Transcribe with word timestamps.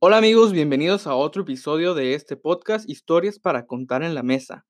Hola 0.00 0.18
amigos, 0.18 0.52
bienvenidos 0.52 1.08
a 1.08 1.16
otro 1.16 1.42
episodio 1.42 1.92
de 1.92 2.14
este 2.14 2.36
podcast 2.36 2.88
Historias 2.88 3.40
para 3.40 3.66
contar 3.66 4.04
en 4.04 4.14
la 4.14 4.22
mesa. 4.22 4.64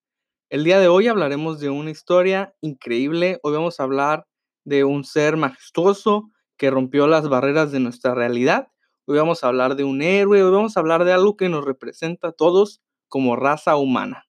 El 0.48 0.64
día 0.64 0.80
de 0.80 0.88
hoy 0.88 1.06
hablaremos 1.06 1.60
de 1.60 1.68
una 1.68 1.90
historia 1.90 2.54
increíble. 2.62 3.38
Hoy 3.42 3.52
vamos 3.52 3.78
a 3.78 3.82
hablar 3.82 4.26
de 4.64 4.84
un 4.84 5.04
ser 5.04 5.36
majestuoso 5.36 6.30
que 6.56 6.70
rompió 6.70 7.06
las 7.08 7.28
barreras 7.28 7.70
de 7.72 7.78
nuestra 7.78 8.14
realidad. 8.14 8.68
Hoy 9.04 9.18
vamos 9.18 9.44
a 9.44 9.48
hablar 9.48 9.76
de 9.76 9.84
un 9.84 10.00
héroe, 10.00 10.42
hoy 10.42 10.50
vamos 10.50 10.78
a 10.78 10.80
hablar 10.80 11.04
de 11.04 11.12
algo 11.12 11.36
que 11.36 11.50
nos 11.50 11.62
representa 11.62 12.28
a 12.28 12.32
todos 12.32 12.80
como 13.08 13.36
raza 13.36 13.76
humana. 13.76 14.24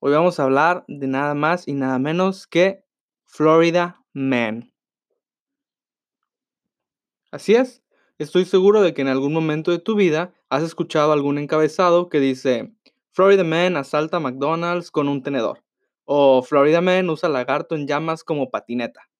Hoy 0.00 0.10
vamos 0.10 0.40
a 0.40 0.42
hablar 0.42 0.84
de 0.88 1.06
nada 1.06 1.34
más 1.34 1.68
y 1.68 1.74
nada 1.74 2.00
menos 2.00 2.48
que 2.48 2.82
Florida 3.24 4.02
Man. 4.12 4.74
Así 7.30 7.54
es, 7.54 7.83
Estoy 8.24 8.46
seguro 8.46 8.80
de 8.80 8.94
que 8.94 9.02
en 9.02 9.08
algún 9.08 9.34
momento 9.34 9.70
de 9.70 9.78
tu 9.78 9.96
vida 9.96 10.32
has 10.48 10.62
escuchado 10.62 11.12
algún 11.12 11.36
encabezado 11.36 12.08
que 12.08 12.20
dice, 12.20 12.72
Florida 13.10 13.44
Man 13.44 13.76
asalta 13.76 14.18
McDonald's 14.18 14.90
con 14.90 15.08
un 15.08 15.22
tenedor. 15.22 15.62
O 16.06 16.42
Florida 16.42 16.80
Man 16.80 17.10
usa 17.10 17.28
lagarto 17.28 17.74
en 17.74 17.86
llamas 17.86 18.24
como 18.24 18.50
patineta. 18.50 19.10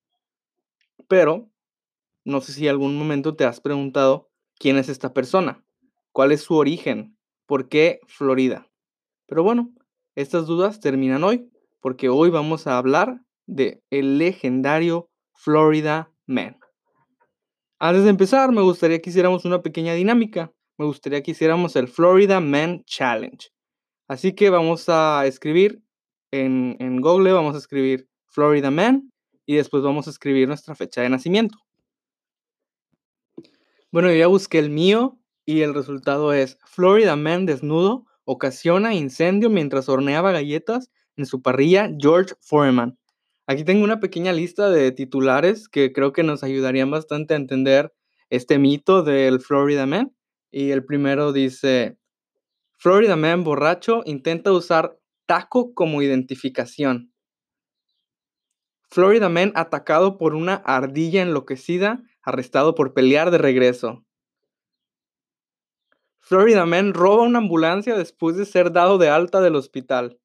Pero, 1.06 1.50
no 2.24 2.40
sé 2.40 2.54
si 2.54 2.66
algún 2.66 2.96
momento 2.96 3.36
te 3.36 3.44
has 3.44 3.60
preguntado 3.60 4.30
quién 4.58 4.78
es 4.78 4.88
esta 4.88 5.12
persona, 5.12 5.62
cuál 6.12 6.32
es 6.32 6.40
su 6.40 6.54
origen, 6.54 7.18
por 7.44 7.68
qué 7.68 8.00
Florida. 8.06 8.70
Pero 9.26 9.42
bueno, 9.42 9.70
estas 10.14 10.46
dudas 10.46 10.80
terminan 10.80 11.24
hoy, 11.24 11.52
porque 11.82 12.08
hoy 12.08 12.30
vamos 12.30 12.66
a 12.66 12.78
hablar 12.78 13.20
de 13.44 13.82
el 13.90 14.16
legendario 14.16 15.10
Florida 15.34 16.10
Man. 16.24 16.63
Antes 17.86 18.04
de 18.04 18.08
empezar, 18.08 18.50
me 18.50 18.62
gustaría 18.62 18.98
que 19.02 19.10
hiciéramos 19.10 19.44
una 19.44 19.60
pequeña 19.60 19.92
dinámica. 19.92 20.50
Me 20.78 20.86
gustaría 20.86 21.22
que 21.22 21.32
hiciéramos 21.32 21.76
el 21.76 21.86
Florida 21.86 22.40
Man 22.40 22.82
Challenge. 22.86 23.50
Así 24.08 24.34
que 24.34 24.48
vamos 24.48 24.88
a 24.88 25.26
escribir 25.26 25.82
en, 26.30 26.78
en 26.80 27.02
Google, 27.02 27.34
vamos 27.34 27.54
a 27.54 27.58
escribir 27.58 28.08
Florida 28.24 28.70
Man 28.70 29.12
y 29.44 29.56
después 29.56 29.82
vamos 29.82 30.06
a 30.06 30.10
escribir 30.12 30.48
nuestra 30.48 30.74
fecha 30.74 31.02
de 31.02 31.10
nacimiento. 31.10 31.58
Bueno, 33.92 34.08
yo 34.08 34.16
ya 34.16 34.28
busqué 34.28 34.60
el 34.60 34.70
mío 34.70 35.18
y 35.44 35.60
el 35.60 35.74
resultado 35.74 36.32
es 36.32 36.56
Florida 36.64 37.16
Man 37.16 37.44
desnudo 37.44 38.06
ocasiona 38.24 38.94
incendio 38.94 39.50
mientras 39.50 39.90
horneaba 39.90 40.32
galletas 40.32 40.90
en 41.18 41.26
su 41.26 41.42
parrilla 41.42 41.90
George 42.00 42.34
Foreman. 42.40 42.98
Aquí 43.46 43.64
tengo 43.64 43.84
una 43.84 44.00
pequeña 44.00 44.32
lista 44.32 44.70
de 44.70 44.90
titulares 44.90 45.68
que 45.68 45.92
creo 45.92 46.12
que 46.12 46.22
nos 46.22 46.42
ayudarían 46.42 46.90
bastante 46.90 47.34
a 47.34 47.36
entender 47.36 47.92
este 48.30 48.58
mito 48.58 49.02
del 49.02 49.40
Florida 49.40 49.84
Man. 49.86 50.14
Y 50.50 50.70
el 50.70 50.84
primero 50.84 51.32
dice, 51.32 51.98
Florida 52.78 53.16
Man 53.16 53.44
borracho 53.44 54.02
intenta 54.06 54.52
usar 54.52 54.98
taco 55.26 55.74
como 55.74 56.00
identificación. 56.00 57.12
Florida 58.88 59.28
Man 59.28 59.52
atacado 59.56 60.16
por 60.16 60.34
una 60.34 60.54
ardilla 60.54 61.20
enloquecida, 61.20 62.02
arrestado 62.22 62.74
por 62.74 62.94
pelear 62.94 63.30
de 63.30 63.38
regreso. 63.38 64.06
Florida 66.20 66.64
Man 66.64 66.94
roba 66.94 67.24
una 67.24 67.38
ambulancia 67.38 67.96
después 67.96 68.36
de 68.36 68.46
ser 68.46 68.72
dado 68.72 68.96
de 68.96 69.10
alta 69.10 69.42
del 69.42 69.56
hospital. 69.56 70.18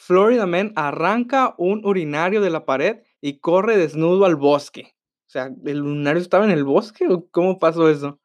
Florida 0.00 0.46
Man 0.46 0.72
arranca 0.76 1.54
un 1.58 1.84
urinario 1.84 2.40
de 2.40 2.48
la 2.48 2.64
pared 2.64 3.02
y 3.20 3.38
corre 3.38 3.76
desnudo 3.76 4.24
al 4.24 4.34
bosque. 4.34 4.94
O 5.26 5.30
sea, 5.30 5.50
¿el 5.66 5.82
urinario 5.82 6.22
estaba 6.22 6.46
en 6.46 6.52
el 6.52 6.64
bosque 6.64 7.06
cómo 7.30 7.58
pasó 7.58 7.90
eso? 7.90 8.18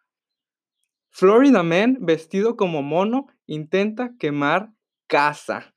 Florida 1.09 1.63
Man, 1.63 1.97
vestido 1.99 2.55
como 2.55 2.81
mono, 2.81 3.27
intenta 3.45 4.15
quemar 4.17 4.71
casa. 5.07 5.75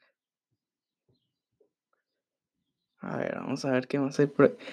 A 3.00 3.16
ver, 3.16 3.34
vamos 3.34 3.64
a 3.64 3.72
ver 3.72 3.88
qué 3.88 3.98
más 3.98 4.20
hay. 4.20 4.30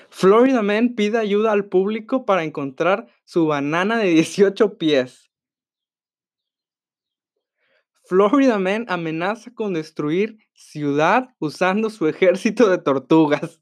Florida 0.10 0.62
Man 0.62 0.94
pide 0.94 1.18
ayuda 1.18 1.54
al 1.54 1.66
público 1.66 2.26
para 2.26 2.44
encontrar 2.44 3.08
su 3.24 3.48
banana 3.48 3.98
de 3.98 4.10
18 4.10 4.78
pies. 4.78 5.32
Florida 8.08 8.60
Man 8.60 8.86
amenaza 8.88 9.52
con 9.54 9.74
destruir 9.74 10.38
ciudad 10.54 11.30
usando 11.40 11.90
su 11.90 12.08
ejército 12.08 12.70
de 12.70 12.78
tortugas. 12.78 13.62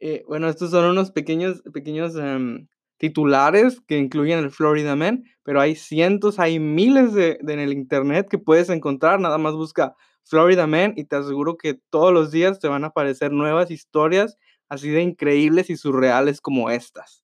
Eh, 0.00 0.24
bueno, 0.26 0.48
estos 0.48 0.70
son 0.70 0.84
unos 0.84 1.10
pequeños, 1.10 1.62
pequeños 1.72 2.16
em, 2.16 2.66
titulares 2.98 3.80
que 3.86 3.98
incluyen 3.98 4.40
el 4.40 4.50
Florida 4.50 4.96
Man, 4.96 5.24
pero 5.42 5.60
hay 5.60 5.76
cientos, 5.76 6.38
hay 6.38 6.58
miles 6.58 7.14
de, 7.14 7.38
en 7.40 7.60
el 7.60 7.72
internet 7.72 8.28
que 8.28 8.38
puedes 8.38 8.68
encontrar. 8.68 9.20
Nada 9.20 9.38
más 9.38 9.54
busca 9.54 9.94
Florida 10.24 10.66
Man 10.66 10.94
y 10.96 11.04
te 11.04 11.16
aseguro 11.16 11.56
que 11.56 11.74
todos 11.90 12.12
los 12.12 12.30
días 12.30 12.58
te 12.58 12.68
van 12.68 12.84
a 12.84 12.88
aparecer 12.88 13.32
nuevas 13.32 13.70
historias 13.70 14.36
así 14.68 14.88
de 14.90 15.02
increíbles 15.02 15.70
y 15.70 15.76
surreales 15.76 16.40
como 16.40 16.70
estas. 16.70 17.21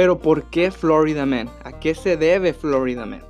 Pero 0.00 0.18
¿por 0.18 0.44
qué 0.44 0.70
Florida 0.70 1.26
Man? 1.26 1.50
¿A 1.62 1.78
qué 1.78 1.94
se 1.94 2.16
debe 2.16 2.54
Florida 2.54 3.04
Man? 3.04 3.20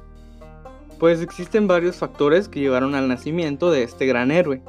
Pues 1.01 1.21
existen 1.21 1.67
varios 1.67 1.97
factores 1.97 2.49
que 2.49 2.61
llevaron 2.61 2.95
al 2.95 3.09
nacimiento 3.09 3.73
de 3.73 3.83
este 3.83 4.07
gran 4.07 4.31
héroe. 4.31 4.63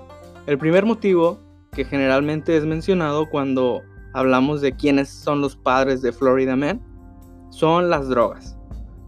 El 0.48 0.58
primer 0.58 0.84
motivo, 0.84 1.38
que 1.72 1.86
generalmente 1.86 2.58
es 2.58 2.66
mencionado 2.66 3.30
cuando 3.30 3.82
hablamos 4.16 4.62
de 4.62 4.76
quiénes 4.76 5.10
son 5.10 5.42
los 5.42 5.56
padres 5.56 6.02
de 6.02 6.12
Florida 6.12 6.56
Man, 6.56 6.82
son 7.52 7.92
las 7.92 8.10
drogas. 8.10 8.58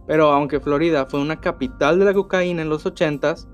Pero 0.06 0.30
aunque 0.32 0.60
Florida 0.60 1.08
fue 1.08 1.20
una 1.20 1.42
capital 1.42 1.98
de 1.98 2.06
la 2.06 2.14
cocaína 2.14 2.62
en 2.62 2.70
los 2.70 2.86
80s 2.86 3.48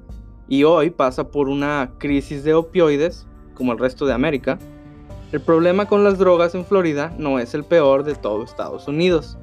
y 0.50 0.66
hoy 0.66 0.90
pasa 0.90 1.32
por 1.32 1.48
una 1.48 1.94
crisis 1.98 2.44
de 2.44 2.56
opioides, 2.56 3.26
como 3.54 3.72
el 3.72 3.80
resto 3.80 4.06
de 4.06 4.12
América, 4.12 4.60
el 5.32 5.42
problema 5.42 5.86
con 5.86 6.04
las 6.04 6.18
drogas 6.18 6.56
en 6.56 6.66
Florida 6.66 7.14
no 7.20 7.38
es 7.38 7.54
el 7.54 7.64
peor 7.64 8.04
de 8.04 8.16
todo 8.16 8.44
Estados 8.44 8.88
Unidos. 8.88 9.38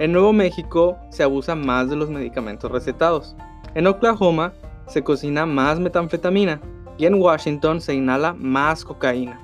En 0.00 0.10
Nuevo 0.10 0.32
México 0.32 0.98
se 1.10 1.22
abusa 1.22 1.54
más 1.54 1.88
de 1.88 1.94
los 1.94 2.10
medicamentos 2.10 2.68
recetados. 2.68 3.36
En 3.76 3.86
Oklahoma 3.86 4.52
se 4.88 5.04
cocina 5.04 5.46
más 5.46 5.78
metanfetamina 5.78 6.60
y 6.98 7.06
en 7.06 7.14
Washington 7.14 7.80
se 7.80 7.94
inhala 7.94 8.34
más 8.34 8.84
cocaína. 8.84 9.38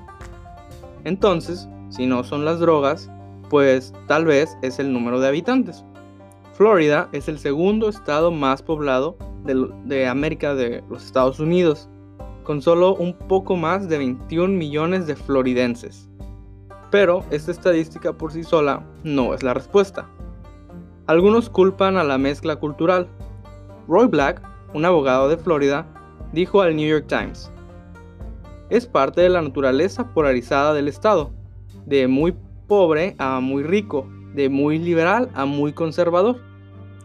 Entonces, 1.05 1.69
si 1.87 2.05
no 2.05 2.25
son 2.25 2.43
las 2.43 2.59
drogas, 2.59 3.09
pues 3.49 3.93
tal 4.07 4.25
vez 4.25 4.57
es 4.61 4.77
el 4.77 4.91
número 4.91 5.21
de 5.21 5.29
habitantes. 5.29 5.85
Florida 6.51 7.07
es 7.13 7.29
el 7.29 7.39
segundo 7.39 7.87
estado 7.87 8.29
más 8.31 8.61
poblado 8.61 9.15
de, 9.45 9.69
de 9.85 10.05
América 10.05 10.53
de 10.53 10.83
los 10.89 11.05
Estados 11.05 11.39
Unidos 11.39 11.87
con 12.43 12.61
solo 12.61 12.95
un 12.95 13.13
poco 13.13 13.55
más 13.55 13.87
de 13.89 13.97
21 13.97 14.53
millones 14.53 15.07
de 15.07 15.15
floridenses. 15.15 16.09
Pero 16.91 17.23
esta 17.29 17.51
estadística 17.51 18.13
por 18.13 18.31
sí 18.31 18.43
sola 18.43 18.83
no 19.03 19.33
es 19.33 19.43
la 19.43 19.53
respuesta. 19.53 20.09
Algunos 21.07 21.49
culpan 21.49 21.97
a 21.97 22.03
la 22.03 22.17
mezcla 22.17 22.55
cultural. 22.55 23.07
Roy 23.87 24.07
Black, 24.07 24.41
un 24.73 24.85
abogado 24.85 25.29
de 25.29 25.37
Florida, 25.37 25.85
dijo 26.33 26.61
al 26.61 26.75
New 26.75 26.87
York 26.87 27.07
Times, 27.07 27.51
es 28.69 28.85
parte 28.85 29.21
de 29.21 29.29
la 29.29 29.41
naturaleza 29.41 30.13
polarizada 30.13 30.73
del 30.73 30.87
Estado, 30.87 31.31
de 31.85 32.07
muy 32.07 32.35
pobre 32.67 33.15
a 33.17 33.39
muy 33.39 33.63
rico, 33.63 34.07
de 34.35 34.49
muy 34.49 34.77
liberal 34.77 35.29
a 35.33 35.45
muy 35.45 35.73
conservador. 35.73 36.37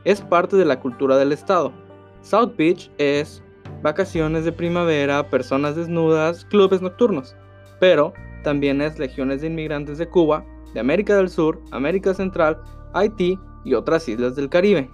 Es 0.04 0.20
parte 0.20 0.56
de 0.56 0.66
la 0.66 0.80
cultura 0.80 1.16
del 1.16 1.32
Estado. 1.32 1.72
South 2.20 2.54
Beach 2.56 2.90
es 2.98 3.42
vacaciones 3.84 4.46
de 4.46 4.52
primavera, 4.52 5.28
personas 5.28 5.76
desnudas, 5.76 6.46
clubes 6.46 6.80
nocturnos. 6.80 7.36
Pero 7.80 8.14
también 8.42 8.80
es 8.80 8.98
legiones 8.98 9.42
de 9.42 9.48
inmigrantes 9.48 9.98
de 9.98 10.08
Cuba, 10.08 10.42
de 10.72 10.80
América 10.80 11.14
del 11.14 11.28
Sur, 11.28 11.60
América 11.70 12.14
Central, 12.14 12.58
Haití 12.94 13.38
y 13.62 13.74
otras 13.74 14.08
islas 14.08 14.36
del 14.36 14.48
Caribe. 14.48 14.88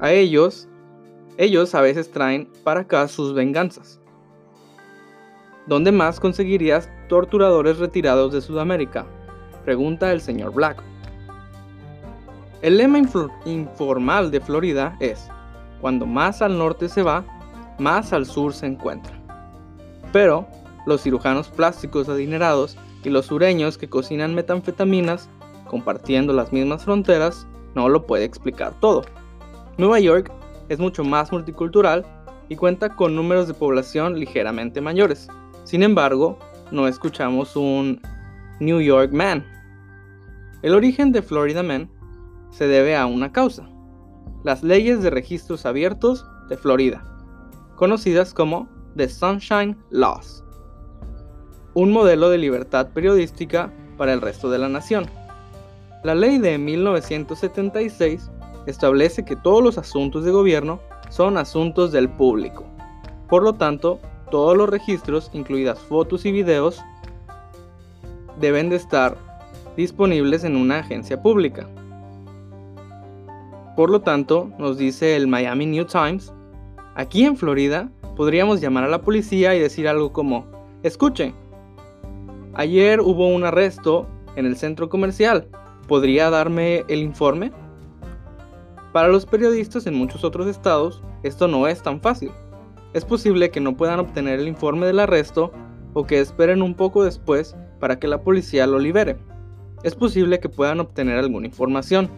A 0.00 0.12
ellos, 0.12 0.68
ellos 1.38 1.74
a 1.74 1.80
veces 1.80 2.10
traen 2.10 2.46
para 2.62 2.80
acá 2.80 3.08
sus 3.08 3.32
venganzas. 3.32 3.98
¿Dónde 5.66 5.92
más 5.92 6.20
conseguirías 6.20 6.90
torturadores 7.08 7.78
retirados 7.78 8.34
de 8.34 8.42
Sudamérica? 8.42 9.06
Pregunta 9.64 10.12
el 10.12 10.20
señor 10.20 10.52
Black. 10.52 10.82
El 12.60 12.76
lema 12.76 13.00
informal 13.46 14.30
de 14.30 14.40
Florida 14.42 14.94
es, 15.00 15.30
cuando 15.80 16.04
más 16.04 16.42
al 16.42 16.58
norte 16.58 16.90
se 16.90 17.02
va, 17.02 17.24
más 17.78 18.12
al 18.12 18.26
sur 18.26 18.54
se 18.54 18.66
encuentra. 18.66 19.12
Pero 20.12 20.46
los 20.86 21.02
cirujanos 21.02 21.48
plásticos 21.48 22.08
adinerados 22.08 22.76
y 23.04 23.10
los 23.10 23.26
sureños 23.26 23.78
que 23.78 23.88
cocinan 23.88 24.34
metanfetaminas, 24.34 25.28
compartiendo 25.68 26.32
las 26.32 26.52
mismas 26.52 26.84
fronteras, 26.84 27.46
no 27.74 27.88
lo 27.88 28.06
puede 28.06 28.24
explicar 28.24 28.74
todo. 28.80 29.02
Nueva 29.78 30.00
York 30.00 30.30
es 30.68 30.78
mucho 30.78 31.04
más 31.04 31.32
multicultural 31.32 32.04
y 32.48 32.56
cuenta 32.56 32.94
con 32.94 33.16
números 33.16 33.48
de 33.48 33.54
población 33.54 34.18
ligeramente 34.18 34.80
mayores. 34.80 35.28
Sin 35.64 35.82
embargo, 35.82 36.38
no 36.70 36.86
escuchamos 36.88 37.56
un 37.56 38.00
New 38.60 38.80
York 38.80 39.12
Man. 39.12 39.44
El 40.62 40.74
origen 40.74 41.12
de 41.12 41.22
Florida 41.22 41.62
Man 41.62 41.90
se 42.50 42.66
debe 42.66 42.96
a 42.96 43.06
una 43.06 43.32
causa, 43.32 43.68
las 44.44 44.62
leyes 44.62 45.02
de 45.02 45.10
registros 45.10 45.64
abiertos 45.66 46.26
de 46.48 46.56
Florida, 46.56 47.04
conocidas 47.82 48.32
como 48.32 48.68
The 48.96 49.08
Sunshine 49.08 49.76
Laws, 49.90 50.44
un 51.74 51.90
modelo 51.90 52.30
de 52.30 52.38
libertad 52.38 52.86
periodística 52.94 53.72
para 53.98 54.12
el 54.12 54.20
resto 54.20 54.48
de 54.50 54.58
la 54.60 54.68
nación. 54.68 55.06
La 56.04 56.14
ley 56.14 56.38
de 56.38 56.58
1976 56.58 58.30
establece 58.66 59.24
que 59.24 59.34
todos 59.34 59.64
los 59.64 59.78
asuntos 59.78 60.24
de 60.24 60.30
gobierno 60.30 60.78
son 61.10 61.36
asuntos 61.36 61.90
del 61.90 62.08
público. 62.08 62.62
Por 63.28 63.42
lo 63.42 63.54
tanto, 63.54 63.98
todos 64.30 64.56
los 64.56 64.68
registros, 64.68 65.28
incluidas 65.32 65.80
fotos 65.80 66.24
y 66.24 66.30
videos, 66.30 66.80
deben 68.38 68.70
de 68.70 68.76
estar 68.76 69.16
disponibles 69.76 70.44
en 70.44 70.54
una 70.54 70.78
agencia 70.78 71.20
pública. 71.20 71.66
Por 73.74 73.90
lo 73.90 74.02
tanto, 74.02 74.52
nos 74.56 74.78
dice 74.78 75.16
el 75.16 75.26
Miami 75.26 75.66
New 75.66 75.86
Times, 75.86 76.32
aquí 76.94 77.24
en 77.24 77.36
Florida 77.36 77.90
podríamos 78.16 78.60
llamar 78.60 78.84
a 78.84 78.88
la 78.88 79.02
policía 79.02 79.54
y 79.54 79.60
decir 79.60 79.88
algo 79.88 80.12
como, 80.12 80.46
escuche, 80.82 81.34
ayer 82.54 83.00
hubo 83.00 83.28
un 83.28 83.44
arresto 83.44 84.06
en 84.36 84.46
el 84.46 84.56
centro 84.56 84.88
comercial, 84.88 85.48
¿podría 85.88 86.30
darme 86.30 86.84
el 86.88 87.00
informe? 87.00 87.52
Para 88.92 89.08
los 89.08 89.24
periodistas 89.24 89.86
en 89.86 89.94
muchos 89.94 90.22
otros 90.22 90.46
estados, 90.46 91.02
esto 91.22 91.48
no 91.48 91.66
es 91.66 91.82
tan 91.82 92.00
fácil. 92.00 92.30
Es 92.92 93.06
posible 93.06 93.50
que 93.50 93.60
no 93.60 93.74
puedan 93.76 94.00
obtener 94.00 94.38
el 94.38 94.48
informe 94.48 94.86
del 94.86 95.00
arresto 95.00 95.50
o 95.94 96.06
que 96.06 96.20
esperen 96.20 96.60
un 96.60 96.74
poco 96.74 97.02
después 97.04 97.56
para 97.80 97.98
que 97.98 98.06
la 98.06 98.22
policía 98.22 98.66
lo 98.66 98.78
libere. 98.78 99.16
Es 99.82 99.94
posible 99.94 100.40
que 100.40 100.50
puedan 100.50 100.80
obtener 100.80 101.18
alguna 101.18 101.46
información, 101.46 102.10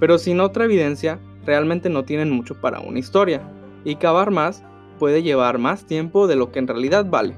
pero 0.00 0.18
sin 0.18 0.40
otra 0.40 0.64
evidencia, 0.64 1.20
realmente 1.44 1.88
no 1.88 2.04
tienen 2.04 2.30
mucho 2.30 2.60
para 2.60 2.80
una 2.80 2.98
historia, 2.98 3.40
y 3.86 3.96
cavar 3.96 4.32
más 4.32 4.64
puede 4.98 5.22
llevar 5.22 5.58
más 5.58 5.86
tiempo 5.86 6.26
de 6.26 6.34
lo 6.34 6.50
que 6.50 6.58
en 6.58 6.66
realidad 6.66 7.06
vale. 7.08 7.34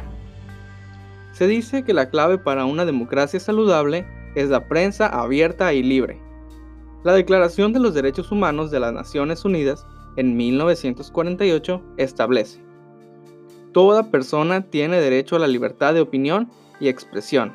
Se 1.32 1.46
dice 1.46 1.84
que 1.84 1.92
la 1.92 2.08
clave 2.08 2.38
para 2.38 2.64
una 2.64 2.86
democracia 2.86 3.38
saludable 3.38 4.06
es 4.34 4.48
la 4.48 4.66
prensa 4.66 5.06
abierta 5.06 5.72
y 5.74 5.82
libre. 5.82 6.18
La 7.04 7.12
Declaración 7.12 7.72
de 7.72 7.80
los 7.80 7.94
Derechos 7.94 8.32
Humanos 8.32 8.70
de 8.70 8.80
las 8.80 8.92
Naciones 8.92 9.44
Unidas 9.44 9.86
en 10.16 10.36
1948 10.36 11.82
establece, 11.98 12.60
Toda 13.72 14.10
persona 14.10 14.62
tiene 14.62 15.00
derecho 15.00 15.36
a 15.36 15.38
la 15.38 15.46
libertad 15.46 15.92
de 15.92 16.00
opinión 16.00 16.50
y 16.80 16.88
expresión. 16.88 17.52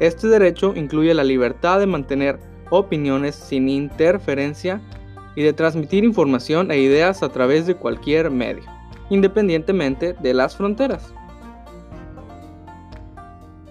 Este 0.00 0.26
derecho 0.28 0.72
incluye 0.74 1.12
la 1.12 1.24
libertad 1.24 1.78
de 1.78 1.86
mantener 1.86 2.40
opiniones 2.70 3.34
sin 3.34 3.68
interferencia 3.68 4.80
y 5.36 5.42
de 5.42 5.52
transmitir 5.52 6.04
información 6.04 6.70
e 6.70 6.78
ideas 6.78 7.22
a 7.22 7.28
través 7.28 7.66
de 7.66 7.74
cualquier 7.74 8.30
medio, 8.30 8.64
independientemente 9.10 10.14
de 10.14 10.34
las 10.34 10.56
fronteras. 10.56 11.12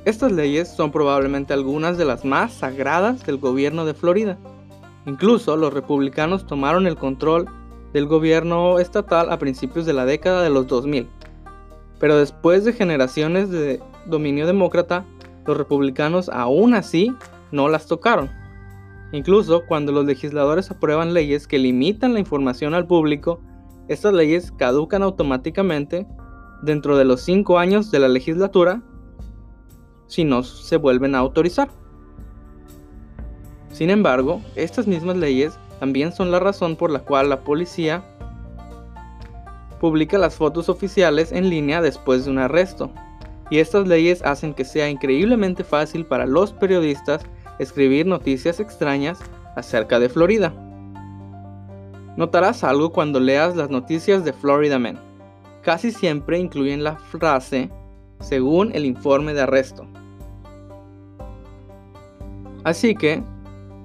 Estas 0.05 0.31
leyes 0.31 0.69
son 0.69 0.91
probablemente 0.91 1.53
algunas 1.53 1.97
de 1.97 2.05
las 2.05 2.25
más 2.25 2.53
sagradas 2.53 3.25
del 3.25 3.37
gobierno 3.37 3.85
de 3.85 3.93
Florida. 3.93 4.37
Incluso 5.05 5.57
los 5.57 5.73
republicanos 5.73 6.47
tomaron 6.47 6.87
el 6.87 6.95
control 6.95 7.47
del 7.93 8.05
gobierno 8.07 8.79
estatal 8.79 9.31
a 9.31 9.39
principios 9.39 9.85
de 9.85 9.93
la 9.93 10.05
década 10.05 10.41
de 10.41 10.49
los 10.49 10.67
2000. 10.67 11.09
Pero 11.99 12.17
después 12.17 12.63
de 12.63 12.73
generaciones 12.73 13.49
de 13.49 13.81
dominio 14.05 14.47
demócrata, 14.47 15.05
los 15.45 15.57
republicanos 15.57 16.29
aún 16.29 16.73
así 16.73 17.13
no 17.51 17.67
las 17.67 17.85
tocaron. 17.85 18.29
Incluso 19.11 19.65
cuando 19.65 19.91
los 19.91 20.05
legisladores 20.05 20.69
aprueban 20.69 21.13
leyes 21.13 21.47
que 21.47 21.57
limitan 21.57 22.13
la 22.13 22.19
información 22.19 22.73
al 22.73 22.85
público, 22.85 23.41
estas 23.87 24.13
leyes 24.13 24.51
caducan 24.51 25.01
automáticamente 25.01 26.05
dentro 26.61 26.97
de 26.97 27.05
los 27.05 27.21
cinco 27.21 27.57
años 27.57 27.89
de 27.89 27.99
la 27.99 28.07
legislatura 28.07 28.83
si 30.07 30.23
no 30.23 30.43
se 30.43 30.77
vuelven 30.77 31.15
a 31.15 31.19
autorizar. 31.19 31.69
Sin 33.71 33.89
embargo, 33.89 34.41
estas 34.55 34.87
mismas 34.87 35.17
leyes 35.17 35.57
también 35.79 36.11
son 36.11 36.31
la 36.31 36.39
razón 36.39 36.75
por 36.75 36.91
la 36.91 36.99
cual 36.99 37.29
la 37.29 37.43
policía 37.43 38.03
publica 39.79 40.17
las 40.17 40.35
fotos 40.35 40.67
oficiales 40.67 41.31
en 41.31 41.49
línea 41.49 41.81
después 41.81 42.25
de 42.25 42.31
un 42.31 42.39
arresto. 42.39 42.91
Y 43.49 43.59
estas 43.59 43.87
leyes 43.87 44.21
hacen 44.23 44.53
que 44.53 44.65
sea 44.65 44.89
increíblemente 44.89 45.63
fácil 45.63 46.05
para 46.05 46.25
los 46.25 46.51
periodistas 46.53 47.23
escribir 47.59 48.07
noticias 48.07 48.59
extrañas 48.59 49.19
acerca 49.55 49.99
de 49.99 50.09
Florida. 50.09 50.53
Notarás 52.17 52.63
algo 52.63 52.91
cuando 52.91 53.19
leas 53.19 53.55
las 53.55 53.69
noticias 53.69 54.25
de 54.25 54.33
Florida 54.33 54.79
Man. 54.79 54.99
Casi 55.61 55.91
siempre 55.91 56.39
incluyen 56.39 56.83
la 56.83 56.95
frase 56.97 57.69
según 58.19 58.71
el 58.73 58.85
informe 58.85 59.33
de 59.33 59.41
arresto. 59.41 59.85
Así 62.63 62.95
que, 62.95 63.23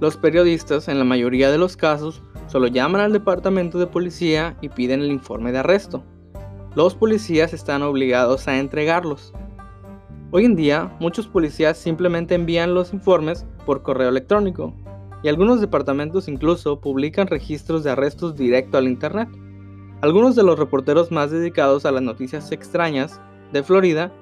los 0.00 0.16
periodistas 0.16 0.88
en 0.88 0.98
la 0.98 1.04
mayoría 1.04 1.50
de 1.50 1.58
los 1.58 1.76
casos 1.76 2.22
solo 2.48 2.66
llaman 2.66 3.00
al 3.00 3.12
departamento 3.12 3.78
de 3.78 3.86
policía 3.86 4.56
y 4.60 4.68
piden 4.68 5.00
el 5.00 5.12
informe 5.12 5.52
de 5.52 5.58
arresto. 5.58 6.02
Los 6.74 6.94
policías 6.94 7.52
están 7.52 7.82
obligados 7.82 8.48
a 8.48 8.58
entregarlos. 8.58 9.32
Hoy 10.32 10.44
en 10.44 10.56
día, 10.56 10.92
muchos 10.98 11.28
policías 11.28 11.78
simplemente 11.78 12.34
envían 12.34 12.74
los 12.74 12.92
informes 12.92 13.46
por 13.64 13.82
correo 13.82 14.08
electrónico, 14.08 14.74
y 15.22 15.28
algunos 15.28 15.60
departamentos 15.60 16.28
incluso 16.28 16.80
publican 16.80 17.26
registros 17.26 17.82
de 17.82 17.90
arrestos 17.90 18.36
directo 18.36 18.76
al 18.76 18.86
Internet. 18.86 19.28
Algunos 20.02 20.36
de 20.36 20.42
los 20.42 20.58
reporteros 20.58 21.10
más 21.10 21.30
dedicados 21.30 21.86
a 21.86 21.92
las 21.92 22.02
noticias 22.02 22.52
extrañas 22.52 23.20
de 23.52 23.62
Florida 23.62 24.12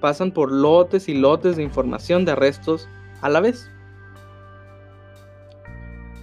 pasan 0.00 0.30
por 0.30 0.52
lotes 0.52 1.08
y 1.08 1.14
lotes 1.14 1.56
de 1.56 1.64
información 1.64 2.24
de 2.24 2.32
arrestos 2.32 2.88
a 3.20 3.28
la 3.28 3.40
vez. 3.40 3.68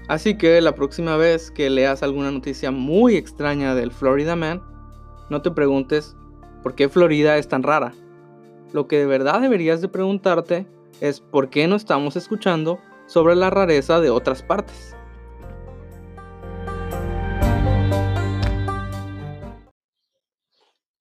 Así 0.07 0.37
que 0.37 0.61
la 0.61 0.75
próxima 0.75 1.17
vez 1.17 1.51
que 1.51 1.69
leas 1.69 2.03
alguna 2.03 2.31
noticia 2.31 2.71
muy 2.71 3.15
extraña 3.15 3.75
del 3.75 3.91
Florida 3.91 4.35
Man, 4.35 4.61
no 5.29 5.41
te 5.41 5.51
preguntes 5.51 6.15
por 6.63 6.75
qué 6.75 6.89
Florida 6.89 7.37
es 7.37 7.47
tan 7.47 7.63
rara. 7.63 7.93
Lo 8.71 8.87
que 8.87 8.99
de 8.99 9.05
verdad 9.05 9.41
deberías 9.41 9.81
de 9.81 9.87
preguntarte 9.87 10.67
es 10.99 11.21
por 11.21 11.49
qué 11.49 11.67
no 11.67 11.75
estamos 11.75 12.15
escuchando 12.15 12.79
sobre 13.07 13.35
la 13.35 13.49
rareza 13.49 13.99
de 13.99 14.09
otras 14.09 14.43
partes. 14.43 14.95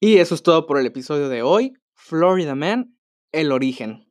Y 0.01 0.17
eso 0.17 0.35
es 0.35 0.43
todo 0.43 0.67
por 0.67 0.79
el 0.79 0.87
episodio 0.87 1.29
de 1.29 1.43
hoy, 1.43 1.75
Florida 1.95 2.55
Man, 2.55 2.97
el 3.33 3.53
origen. 3.53 4.11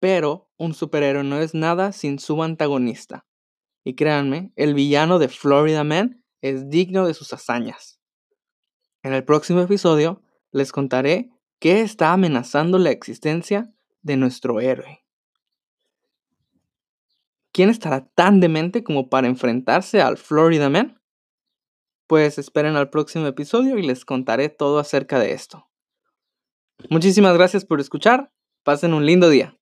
Pero 0.00 0.50
un 0.56 0.72
superhéroe 0.72 1.22
no 1.22 1.38
es 1.38 1.54
nada 1.54 1.92
sin 1.92 2.18
su 2.18 2.42
antagonista. 2.42 3.26
Y 3.84 3.94
créanme, 3.94 4.52
el 4.56 4.72
villano 4.72 5.18
de 5.18 5.28
Florida 5.28 5.84
Man 5.84 6.24
es 6.40 6.70
digno 6.70 7.06
de 7.06 7.12
sus 7.12 7.32
hazañas. 7.34 8.00
En 9.02 9.12
el 9.12 9.22
próximo 9.24 9.60
episodio 9.60 10.22
les 10.50 10.72
contaré 10.72 11.28
qué 11.58 11.82
está 11.82 12.14
amenazando 12.14 12.78
la 12.78 12.90
existencia 12.90 13.70
de 14.04 14.16
nuestro 14.16 14.60
héroe. 14.60 15.04
¿Quién 17.52 17.70
estará 17.70 18.06
tan 18.14 18.40
demente 18.40 18.84
como 18.84 19.08
para 19.08 19.26
enfrentarse 19.26 20.00
al 20.00 20.18
Florida 20.18 20.70
Man? 20.70 21.00
Pues 22.06 22.38
esperen 22.38 22.76
al 22.76 22.90
próximo 22.90 23.26
episodio 23.26 23.78
y 23.78 23.82
les 23.82 24.04
contaré 24.04 24.48
todo 24.48 24.78
acerca 24.78 25.18
de 25.18 25.32
esto. 25.32 25.68
Muchísimas 26.90 27.34
gracias 27.34 27.64
por 27.64 27.80
escuchar. 27.80 28.30
Pasen 28.62 28.92
un 28.92 29.06
lindo 29.06 29.30
día. 29.30 29.56